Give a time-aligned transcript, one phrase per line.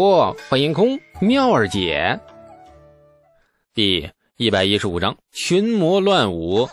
[0.00, 2.20] 不，欢迎空妙儿姐。
[3.74, 6.68] 第一百一十五章群魔乱舞。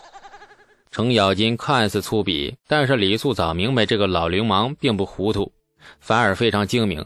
[0.92, 5.50] 程咬金看似粗鄙，但是李素早明白这个老流氓并不糊涂，
[5.98, 7.04] 反而非常精明。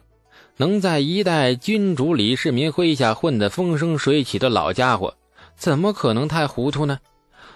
[0.58, 5.16] 能在一代君主李世民麾下混得风生水起的老家伙，
[5.56, 6.98] 怎么可能太糊涂呢？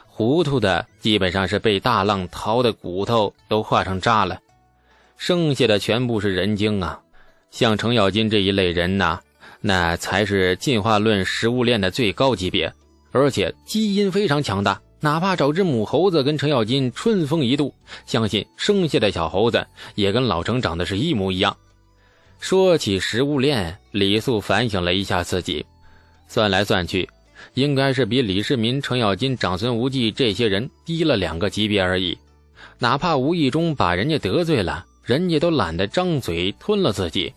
[0.06, 4.40] 糊涂的基本上是被大浪淘的骨头都化成渣了，
[5.18, 7.02] 剩下的全部是人精啊！
[7.54, 9.20] 像程咬金这一类人呐，
[9.60, 12.74] 那才是进化论食物链的最高级别，
[13.12, 14.80] 而且基因非常强大。
[14.98, 17.72] 哪怕找只母猴子跟程咬金春风一度，
[18.06, 19.64] 相信生下的小猴子
[19.94, 21.56] 也跟老程长得是一模一样。
[22.40, 25.64] 说起食物链，李素反省了一下自己，
[26.26, 27.08] 算来算去，
[27.54, 32.18] 应该是比李世民、程咬金、长孙无忌这些人低了两个级别而已。
[32.80, 37.32] 哪怕无意中把人家得罪了，人家都懒得张嘴吞了自己。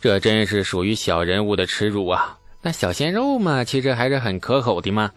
[0.00, 2.38] 这真是属于小人物的耻辱啊！
[2.62, 5.12] 那小鲜肉嘛，其实还是很可口的嘛。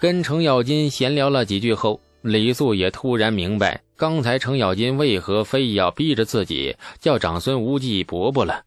[0.00, 8.62] 跟程咬金闲聊了几句后，李素也突然明白，刚才程咬金为何非要逼着自己叫长孙无忌伯伯了，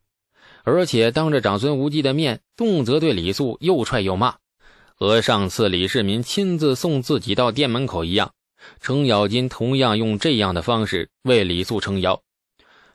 [0.63, 4.35] 而且当着长孙无忌的面，动辄对李素又踹又骂，
[4.95, 8.31] 和上次李世民亲自送自己到店门口一样，
[8.81, 12.21] 程咬金同样用这样的方式为李素撑腰。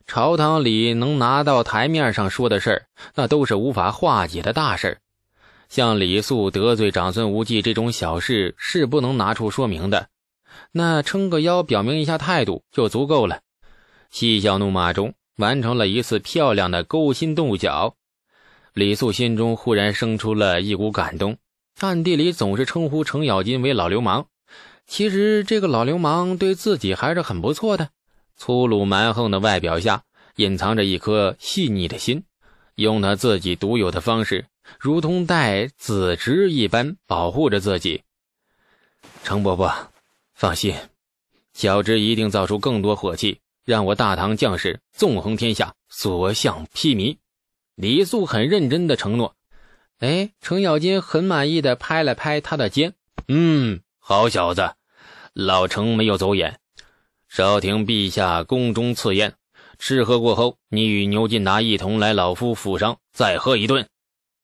[0.06, 4.98] 朝堂里能拿到台面上说的事儿，那都是无法化解的大事儿
[5.68, 10.08] 像李素得罪长孙无忌这种小事，是不能拿出说明的。
[10.70, 13.40] 那撑个腰，表明一下态度就足够了。
[14.10, 17.94] 嬉笑怒骂中，完成了一次漂亮的勾心斗角。
[18.74, 21.38] 李素心中忽然生出了一股感动，
[21.80, 24.26] 暗地里总是称呼程咬金为老流氓。
[24.86, 27.88] 其实这个老流氓对自己还是很不错的。
[28.36, 30.02] 粗鲁蛮横的外表下，
[30.36, 32.24] 隐藏着一颗细腻的心，
[32.74, 34.46] 用他自己独有的方式，
[34.78, 38.02] 如同带子侄一般保护着自己。
[39.22, 39.72] 程伯伯，
[40.34, 40.74] 放心，
[41.52, 47.18] 小侄一定造出更多火器，让我大唐将士纵横天下，所向披靡。
[47.74, 49.36] 李素很认真的承诺。
[49.98, 52.94] 哎，程咬金很满意的拍了拍他的肩，
[53.28, 54.72] 嗯，好小子，
[55.32, 56.58] 老程没有走眼。
[57.34, 59.32] 少廷陛下宫中赐宴，
[59.78, 63.88] 吃喝过后，你与牛进达一同来老夫府上再喝一顿。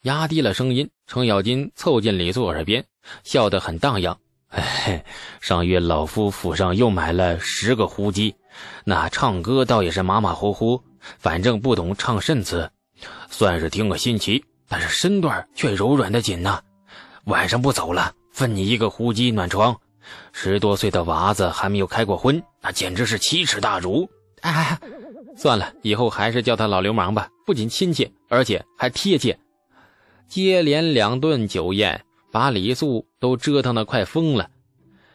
[0.05, 2.83] 压低了声音，程咬金凑近李素耳边，
[3.25, 4.19] 笑得很荡漾。
[4.49, 5.05] 哎，
[5.39, 8.35] 上月老夫府上又买了十个胡姬，
[8.85, 10.83] 那唱歌倒也是马马虎虎，
[11.19, 12.71] 反正不懂唱甚词，
[13.29, 16.59] 算是听个新奇，但是身段却柔软的紧呐。
[17.25, 19.79] 晚上不走了，分你一个胡姬暖床。
[20.33, 24.09] 十多岁的娃子还没有开过荤，那简直是奇耻大辱！
[24.41, 24.79] 哎，
[25.37, 29.39] 算了，以后还是叫他老流氓吧，不仅亲切，而且还贴切。
[30.29, 34.51] 接连两顿酒宴，把李素都折腾得快疯了。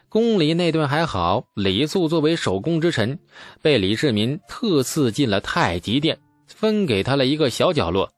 [0.08, 3.18] 宫里那顿还好，李素作为守宫之臣，
[3.62, 8.12] 被李世民特赐进了太极殿，分给他了一个小角落，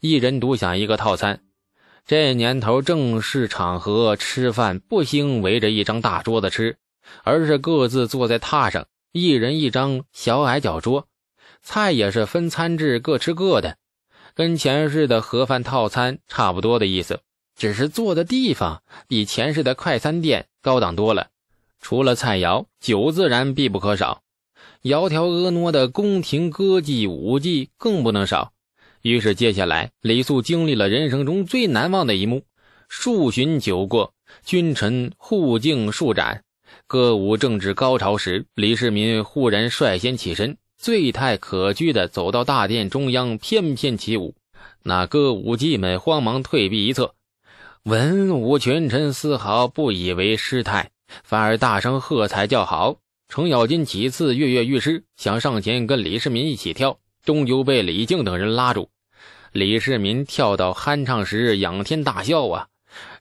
[0.00, 1.40] 一人独享一个套餐。
[2.06, 6.76] 这年头，正式场合吃饭不兴围着一张大桌子吃，
[7.22, 11.06] 而是各自坐在榻上，一人一张小矮脚桌，
[11.62, 13.76] 菜也是分餐制，各吃各的，
[14.34, 17.20] 跟前世的盒饭套餐差不多的意思，
[17.56, 21.28] 只是坐的地方比前世的快餐店高档多了。
[21.80, 24.22] 除了菜肴，酒自然必不可少，
[24.82, 28.52] 窈窕婀娜的宫廷歌妓舞伎更不能少。
[29.02, 32.42] 于是，接下来李素经历了人生中最难忘的一幕。
[32.88, 34.12] 数巡酒过，
[34.44, 36.42] 君臣互敬数盏，
[36.86, 44.34] 歌舞正值高潮时，李世民忽然率先起身，醉态可掬地走到大殿中央，翩翩起舞。
[44.82, 47.14] 那歌舞伎们慌忙退避一侧，
[47.84, 50.90] 文武群臣丝毫不以为失态，
[51.24, 52.98] 反而大声喝彩叫好。
[53.28, 56.98] 程咬金几次跃跃欲试，想上前跟李世民一起跳。
[57.24, 58.90] 终究被李靖等人拉住。
[59.52, 62.68] 李世民跳到酣畅时，仰天大笑啊，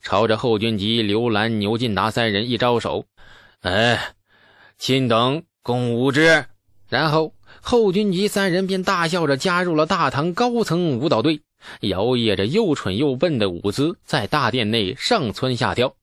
[0.01, 3.05] 朝着后军吉、刘兰、牛进达三人一招手
[3.61, 4.13] ：“哎，
[4.77, 6.45] 亲等共舞之。”
[6.87, 11.41] 然后后军吉三人便大笑着加入了大唐高层舞蹈队，
[11.81, 15.95] 摇曳着又蠢又笨的舞姿，在大殿内上蹿下跳。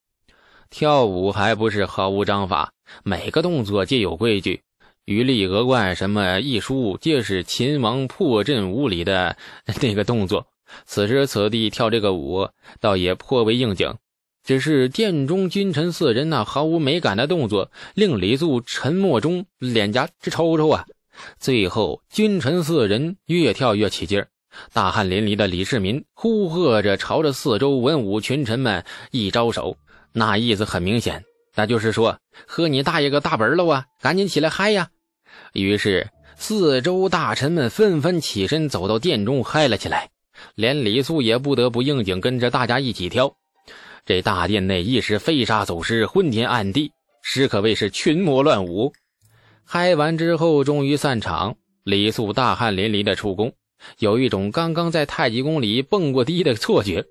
[0.71, 2.73] 跳舞还不是毫无章法，
[3.05, 4.63] 每个动作皆有规矩。
[5.07, 9.37] 于力鹅冠什么一书，皆是秦王破阵舞里的
[9.81, 10.49] 那个动作。
[10.85, 12.49] 此时此地跳这个舞，
[12.81, 13.95] 倒也颇为应景。
[14.43, 20.87] 只是殿中君臣四人那毫无美感的动作，令李素沉默中脸颊直抽抽啊。
[21.39, 24.29] 最后，君臣四人越跳越起劲儿，
[24.73, 29.77] 大汗淋漓的李世民呼喝着，朝着四周文武群臣们一招手，
[30.13, 31.25] 那意思很明显，
[31.55, 33.87] 那就是说：“喝你大爷个大本了啊！
[34.01, 34.91] 赶紧起来嗨呀！”
[35.53, 40.11] 于是，四周大臣们纷纷起身，走到殿中嗨了起来，
[40.55, 43.35] 连李素也不得不应景，跟着大家一起跳。
[44.05, 46.93] 这大殿内一时飞沙走石，昏天暗地，
[47.23, 48.93] 实可谓是群魔乱舞。
[49.65, 51.57] 嗨完之后，终于散场。
[51.83, 53.53] 李素大汗淋漓的出宫。
[53.99, 57.05] 有一种刚刚在太极宫里蹦过迪的错觉。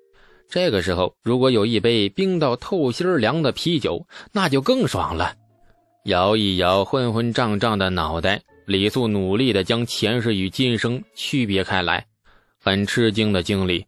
[0.48, 5.34] 这个时候，如果有一杯冰到透心凉的啤酒，那就更爽了。
[6.06, 12.06] 摇一摇昏昏胀胀的脑袋，李素努力地将前世与今生区别开来。
[12.62, 13.86] 很吃惊的经历，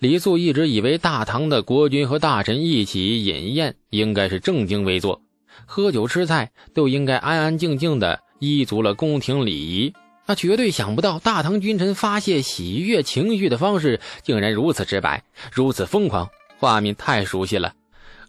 [0.00, 5.22] 李素一直以为大唐的国君和大臣一起饮宴应该是正襟危坐，
[5.64, 9.92] 喝酒吃菜都应该安安静静的依足了宫廷礼仪。
[10.26, 15.22] 他绝对想不到，大唐君臣发泄喜悦情绪的方式竟然如此直白，
[15.52, 16.28] 如此疯狂，
[16.58, 17.74] 画面太熟悉了。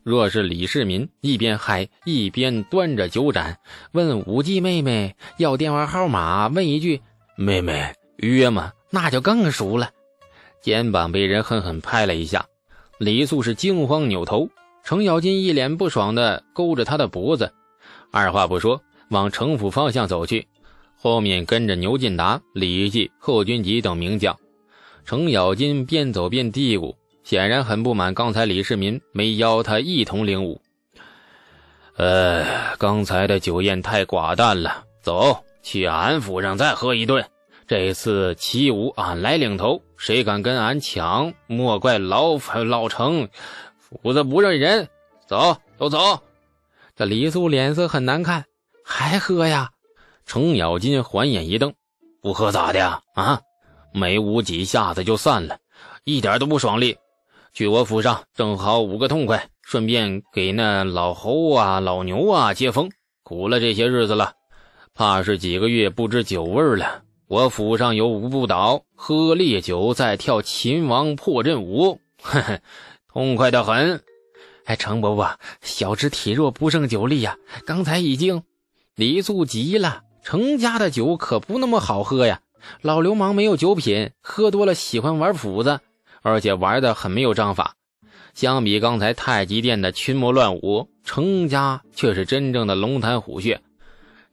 [0.03, 3.59] 若是李世民一边嗨一边端着酒盏，
[3.91, 7.01] 问舞姬妹妹要电话号码，问一句
[7.37, 9.91] “妹妹约吗”，那就更熟了。
[10.61, 12.45] 肩膀被人狠狠拍了一下，
[12.97, 14.49] 李素是惊慌扭头，
[14.83, 17.53] 程咬金一脸不爽的勾着他的脖子，
[18.11, 20.47] 二话不说往城府方向走去。
[20.95, 24.37] 后面跟着牛进达、李绩、贺军吉等名将，
[25.03, 30.61] 程咬金边走边嘀咕，显然很不满刚才李世民没邀他一同领舞。
[31.97, 37.25] 呃，刚才的酒宴太寡淡了，走去俺府上再喝一顿。
[37.67, 43.29] 这次起舞俺来领头，谁敢跟俺抢，莫怪老老程
[43.77, 44.89] 斧子不认人。
[45.27, 46.21] 走，都走。
[46.95, 48.45] 这李素脸色很难看，
[48.83, 49.69] 还喝呀？
[50.25, 51.73] 程咬金环眼一瞪
[52.21, 53.41] ：“不喝咋的啊？
[53.93, 55.57] 没舞几下子就散了，
[56.03, 56.97] 一点都不爽利。
[57.53, 62.89] 去我府上，正好舞个痛快，顺便给那老猴啊、老牛啊接风。
[63.23, 64.33] 苦了这些日子了，
[64.93, 67.03] 怕是几个月不知酒味了。
[67.27, 72.59] 我府上有舞不倒，喝烈酒再跳秦王破阵舞，呵呵，
[73.11, 74.01] 痛快的很。
[74.65, 78.43] 哎，程伯伯，小侄体弱不胜酒力呀，刚才已经……
[78.95, 82.41] 李素急了。”程家的酒可不那么好喝呀！
[82.83, 85.79] 老流氓没有酒品，喝多了喜欢玩斧子，
[86.21, 87.75] 而且玩的很没有章法。
[88.33, 93.59] 相比刚才太极殿的群魔乱舞，程家却是真正的龙潭虎穴。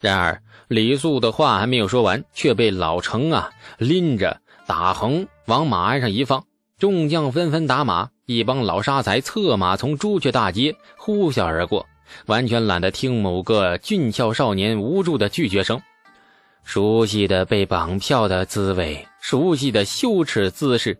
[0.01, 6.45] 然而李素的话还没有说完，却被老程啊拎着打横往马鞍上一放，
[6.79, 11.85] 众将纷纷打马，一帮老沙才策马从朱雀大街呼啸而过。
[12.27, 15.83] 完全懒得听某个俊俏少年无助的拒绝声，
[16.63, 20.97] 熟悉的被绑票的滋味，熟悉的羞耻姿势，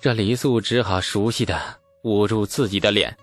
[0.00, 1.60] 这李素只好熟悉的
[2.04, 3.16] 捂住自己的脸。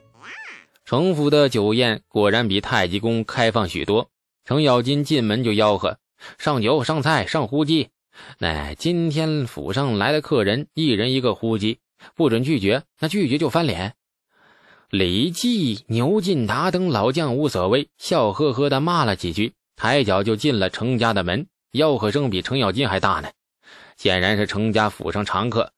[0.84, 4.10] 程府的酒宴果然比太极宫开放许多。
[4.44, 5.98] 程咬金进门就吆喝
[6.38, 7.90] ：“上酒、上菜、上呼机。”
[8.38, 11.80] 那，今天府上来的客人，一人一个呼机，
[12.14, 13.96] 不准拒绝，那拒绝就翻脸。”
[14.92, 23.30] 李绩、牛进达等老将无所谓，笑呵呵地骂了几句，抬脚就进了程家的门，吆喝声比程咬金还大呢。
[23.98, 25.72] 显然是程家府上常客。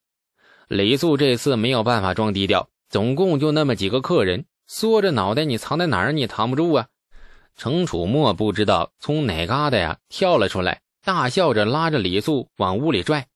[0.68, 6.88] 李素这次没有办法装低调，总共就那么几个客人，缩着脑袋，你藏在哪儿你也藏不住啊。
[7.56, 13.26] 程楚墨不知道从哪嘎达呀跳了出来，大笑着拉着李素往屋里拽。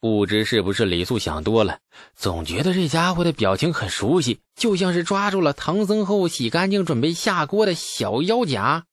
[0.00, 1.78] 不知是不是李素想多了，
[2.16, 8.84] 总觉得这家伙的表情很熟悉，就像是抓住了唐僧后洗干净准备下锅的小妖甲。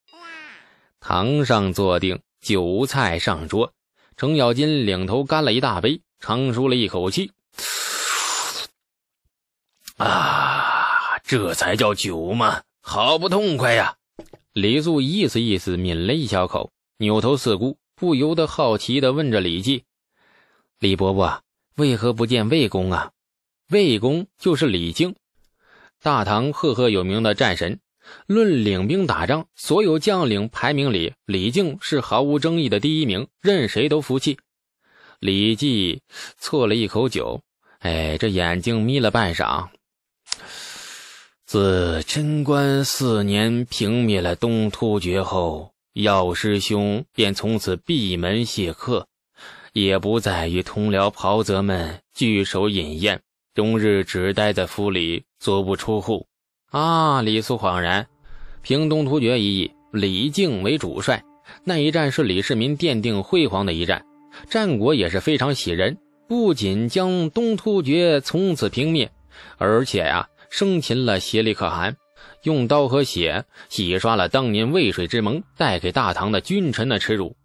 [1.00, 3.74] 堂上坐定，酒菜上桌，
[4.18, 7.32] 程咬金领头干了一大杯，长舒了一口气。
[10.02, 13.96] 啊，这才叫酒嘛，好不痛快呀！
[14.54, 19.84] 李素意思意思抿了一小口，扭头四顾，不由得好奇地问着李绩。
[20.80, 21.44] 李伯伯，
[21.76, 23.12] 为何不见魏公啊？
[23.70, 25.16] 魏公就是李靖，
[26.02, 27.80] 大唐赫赫有名的战神。
[28.26, 34.40] 论领兵打仗，所有将领排名里，李靖是毫无争议的第一名，任谁都服气。
[35.20, 36.02] 李绩
[36.42, 37.42] 啜了一口酒，
[37.80, 39.70] 哎，这眼睛眯了半晌。
[41.52, 49.06] 自贞观四年平灭了东突厥后，药师兄便从此闭门谢客。
[49.74, 53.20] 也不再与同僚袍泽们聚首饮宴，
[53.54, 56.26] 终日只待在府里，足不出户。
[56.70, 57.22] 啊！
[57.22, 58.08] 李素恍然，
[58.62, 61.22] 平东突厥一役，李靖为主帅，
[61.66, 64.06] 那一战是李世民奠定辉煌的一战，
[64.50, 65.98] 战果也是非常喜人。
[66.30, 69.12] 不仅将东突厥从此平灭，
[69.58, 71.98] 而且呀，生擒了协力可汗，
[72.44, 77.36] 用刀和血洗刷了当年渭水之盟带给大唐的君臣的耻辱。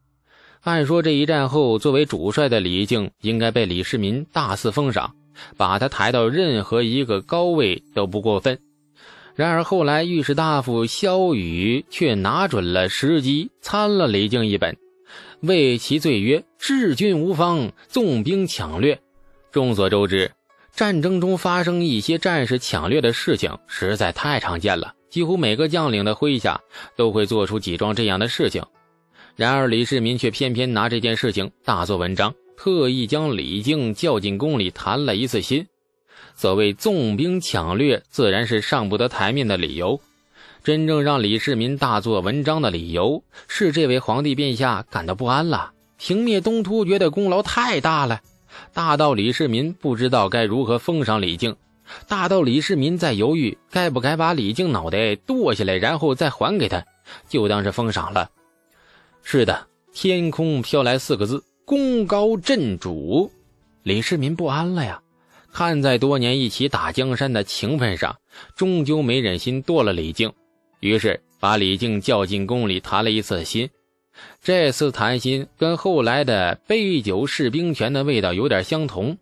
[0.63, 5.15] 按说这一战后，作为主帅的李靖应该被李世民大肆封赏，
[5.57, 8.59] 把他抬到任何一个高位都不过分。
[9.37, 14.77] 然而后来，御史大夫萧雨却拿准了时机，参了李靖一本。
[15.41, 18.99] 为其罪曰：“治军无方，纵兵抢掠。”
[19.53, 20.33] 众所周知，
[20.77, 26.61] 战争中发生一些战士抢掠的事情实在太常见了，几乎每个将领的麾下
[26.97, 28.63] 都会做出几桩这样的事情。
[29.37, 35.67] 然而李世民却偏偏拿这件事情大做文章，特意将李靖叫进宫里谈了一次心。
[36.35, 39.99] 所谓纵兵抢掠，自然是上不得台面的理由。
[40.63, 45.73] 真正让李世民大做文章的理由，是这位皇帝陛下感到不安了。
[45.97, 48.21] 平灭东突厥的功劳太大了，
[48.73, 51.57] 大到李世民不知道该如何封赏李靖，
[52.09, 56.85] 大到李世民在犹豫该不该把李靖脑袋剁下来，然后再还给他，
[57.29, 58.31] 就当是封赏了。
[59.23, 63.31] 是的，天空飘来四个字：功高震主。
[63.83, 65.01] 李世民不安了呀，
[65.53, 68.17] 看在多年一起打江山的情分上，
[68.57, 70.33] 终究没忍心剁了李靖。
[70.81, 73.69] 于是把李靖叫进宫里谈了一次心，
[74.43, 79.19] 这次谈心跟后来的杯酒释兵权的味道有点相同。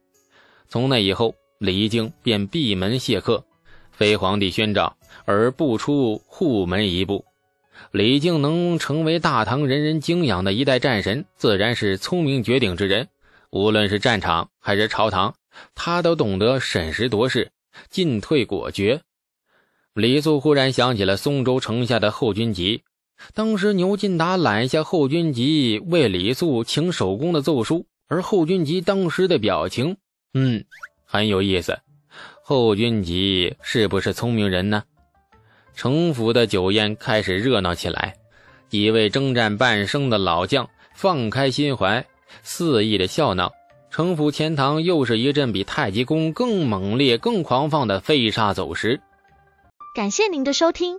[0.69, 3.45] 从那以后，李靖便闭门谢客，
[3.93, 7.25] 非皇帝宣召而不出户门一步。
[7.91, 13.09] 李靖能成为大唐人人敬仰的一代战神，自然是聪明绝顶之人。
[13.51, 15.35] 无论是战场还是朝堂，
[15.75, 17.53] 他都懂得审时度势，
[17.89, 19.03] 进退果决。
[19.93, 22.83] 李肃忽然想起了松州城下的后军集，
[23.33, 29.97] 当时牛进达揽下后军集为李肃请手工的奏书，而后军集当时的表情，
[30.35, 30.65] 嗯，
[31.05, 31.79] 很有意思。
[32.43, 34.85] 后军集是不是聪明人呢？
[35.75, 38.15] 城府的酒宴开始热闹起来，
[38.69, 42.07] 几位征战半生的老将放开心怀，
[42.43, 43.51] 肆意的笑闹。
[43.91, 49.01] 城府前堂又是一阵比太极宫更猛烈、更狂放的飞沙走石。
[49.95, 50.99] 感谢您的收听，